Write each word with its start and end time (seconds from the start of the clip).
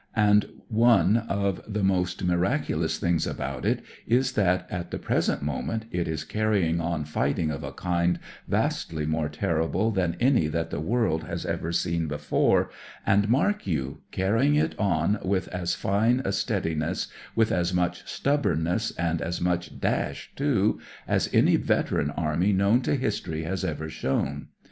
And 0.15 0.61
one 0.67 1.15
of 1.29 1.61
the 1.71 1.83
most 1.83 2.23
miraculous 2.23 2.97
things 2.97 3.27
about 3.27 3.65
it 3.67 3.83
is 4.07 4.31
that 4.31 4.65
at 4.71 4.89
the 4.89 4.97
present 4.97 5.43
moment 5.43 5.85
it 5.91 6.07
is 6.07 6.23
carrying 6.23 6.79
on 6.81 7.05
fighting 7.05 7.51
of 7.51 7.63
a 7.63 7.71
kind 7.71 8.17
vastly 8.47 9.05
more 9.05 9.29
terrible 9.29 9.91
than 9.91 10.17
any 10.19 10.47
that 10.47 10.71
the 10.71 10.79
world 10.79 11.25
has 11.25 11.45
ever 11.45 11.71
seen 11.71 12.07
before, 12.07 12.71
and, 13.05 13.29
mark 13.29 13.67
you, 13.67 14.01
carrying 14.11 14.55
it 14.55 14.73
on 14.79 15.19
with 15.23 15.47
as 15.49 15.75
fine 15.75 16.21
a 16.21 16.29
steadi 16.31 16.75
ness, 16.75 17.05
with 17.35 17.51
as 17.51 17.71
much 17.71 18.01
stubbornness, 18.11 18.89
and 18.97 19.21
as 19.21 19.39
much 19.39 19.79
dash, 19.79 20.31
too, 20.35 20.79
as 21.07 21.29
any 21.31 21.57
veteran 21.57 22.09
army 22.09 22.51
known 22.51 22.81
to 22.81 22.95
history 22.95 23.43
has 23.43 23.63
ever 23.63 23.87
shown. 23.87 24.47